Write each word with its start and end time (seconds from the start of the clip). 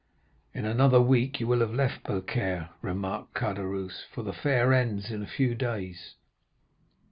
"'In 0.55 0.65
another 0.65 0.99
week 0.99 1.39
you 1.39 1.45
will 1.45 1.59
have 1.59 1.75
left 1.75 2.05
Beaucaire,' 2.05 2.69
remarked 2.81 3.35
Caderousse, 3.35 4.03
'for 4.11 4.23
the 4.23 4.33
fair 4.33 4.73
ends 4.73 5.11
in 5.11 5.21
a 5.21 5.27
few 5.27 5.53
days. 5.53 6.15